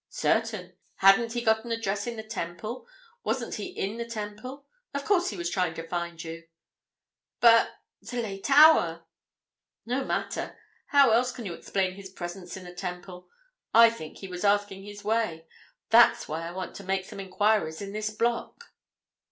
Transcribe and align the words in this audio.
"Certain. 0.09 0.75
Hadn't 0.95 1.33
he 1.33 1.43
got 1.43 1.63
an 1.63 1.71
address 1.71 2.07
in 2.07 2.15
the 2.15 2.23
Temple? 2.23 2.87
Wasn't 3.23 3.53
he 3.53 3.67
in 3.67 3.97
the 3.97 4.05
Temple? 4.05 4.65
Of 4.95 5.05
course, 5.05 5.29
he 5.29 5.37
was 5.37 5.47
trying 5.51 5.75
to 5.75 5.87
find 5.87 6.23
you." 6.23 6.47
"But—the 7.39 8.19
late 8.19 8.49
hour?" 8.49 9.05
"No 9.85 10.03
matter. 10.03 10.57
How 10.87 11.11
else 11.11 11.31
can 11.31 11.45
you 11.45 11.53
explain 11.53 11.93
his 11.93 12.09
presence 12.09 12.57
in 12.57 12.63
the 12.63 12.73
Temple? 12.73 13.29
I 13.75 13.91
think 13.91 14.17
he 14.17 14.27
was 14.27 14.43
asking 14.43 14.81
his 14.85 15.03
way. 15.03 15.45
That's 15.91 16.27
why 16.27 16.47
I 16.47 16.51
want 16.51 16.75
to 16.77 16.83
make 16.83 17.05
some 17.05 17.19
enquiries 17.19 17.79
in 17.79 17.91
this 17.93 18.09
block." 18.09 18.73